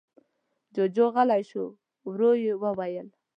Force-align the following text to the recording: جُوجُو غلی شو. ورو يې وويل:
جُوجُو 0.73 1.05
غلی 1.13 1.43
شو. 1.49 1.65
ورو 2.07 2.31
يې 2.43 2.53
وويل: 2.61 3.07